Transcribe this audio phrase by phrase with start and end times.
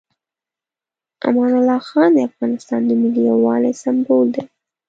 [1.27, 4.43] امان الله خان د افغانستان د ملي یووالي سمبول دی.